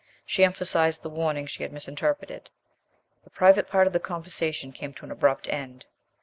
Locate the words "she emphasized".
0.25-1.03